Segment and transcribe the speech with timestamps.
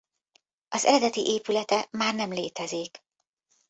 [0.69, 3.03] Az eredeti épülete már nem létezik.